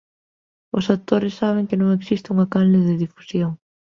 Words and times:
Os 0.77 0.85
actores 0.95 1.37
saben 1.41 1.67
que 1.69 1.79
non 1.81 1.89
existe 1.97 2.27
unha 2.33 2.49
canle 2.53 2.79
de 2.87 2.99
difusión. 3.03 3.51